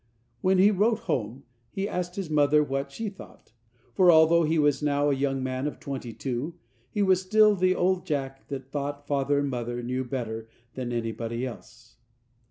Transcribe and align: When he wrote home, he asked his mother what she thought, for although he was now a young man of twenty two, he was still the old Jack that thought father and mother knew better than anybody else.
When 0.41 0.57
he 0.57 0.71
wrote 0.71 1.01
home, 1.01 1.43
he 1.69 1.87
asked 1.87 2.15
his 2.15 2.27
mother 2.27 2.63
what 2.63 2.91
she 2.91 3.07
thought, 3.07 3.51
for 3.93 4.11
although 4.11 4.41
he 4.41 4.57
was 4.57 4.81
now 4.81 5.11
a 5.11 5.15
young 5.15 5.43
man 5.43 5.67
of 5.67 5.79
twenty 5.79 6.11
two, 6.11 6.55
he 6.89 7.03
was 7.03 7.21
still 7.21 7.55
the 7.55 7.75
old 7.75 8.07
Jack 8.07 8.47
that 8.47 8.71
thought 8.71 9.05
father 9.05 9.37
and 9.37 9.49
mother 9.51 9.83
knew 9.83 10.03
better 10.03 10.49
than 10.73 10.91
anybody 10.91 11.45
else. 11.45 11.97